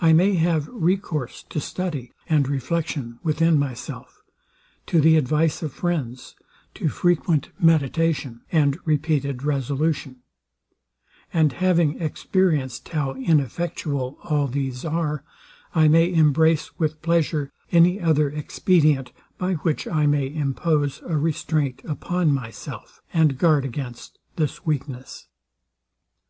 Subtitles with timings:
[0.00, 4.22] I may have recourse to study and reflection within myself;
[4.86, 6.34] to the advice of friends;
[6.72, 10.22] to frequent meditation, and repeated resolution:
[11.34, 15.22] And having experienced how ineffectual all these are,
[15.74, 21.82] I may embrace with pleasure any other expedient, by which I may impose a restraint
[21.84, 25.28] upon myself, and guard against this weakness.